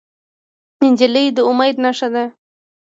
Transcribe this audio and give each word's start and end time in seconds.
نجلۍ 0.91 1.25
د 1.35 1.37
امید 1.49 1.75
نښه 1.83 2.07
ده. 2.13 2.23